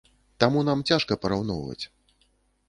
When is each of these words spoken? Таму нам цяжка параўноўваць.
Таму 0.43 0.63
нам 0.69 0.81
цяжка 0.91 1.19
параўноўваць. 1.27 1.79